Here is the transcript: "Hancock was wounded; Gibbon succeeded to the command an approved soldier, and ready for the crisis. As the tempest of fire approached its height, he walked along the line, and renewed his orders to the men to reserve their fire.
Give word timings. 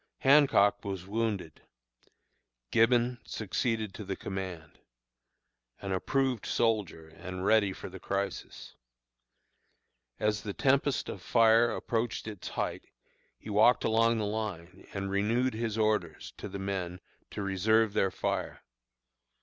"Hancock 0.21 0.83
was 0.83 1.05
wounded; 1.05 1.61
Gibbon 2.71 3.19
succeeded 3.23 3.93
to 3.93 4.03
the 4.03 4.15
command 4.15 4.79
an 5.79 5.91
approved 5.91 6.47
soldier, 6.47 7.09
and 7.09 7.45
ready 7.45 7.71
for 7.71 7.87
the 7.87 7.99
crisis. 7.99 8.73
As 10.19 10.41
the 10.41 10.55
tempest 10.55 11.07
of 11.07 11.21
fire 11.21 11.69
approached 11.69 12.27
its 12.27 12.47
height, 12.47 12.85
he 13.37 13.51
walked 13.51 13.83
along 13.83 14.17
the 14.17 14.25
line, 14.25 14.87
and 14.91 15.11
renewed 15.11 15.53
his 15.53 15.77
orders 15.77 16.33
to 16.37 16.49
the 16.49 16.57
men 16.57 16.99
to 17.29 17.43
reserve 17.43 17.93
their 17.93 18.09
fire. 18.09 18.63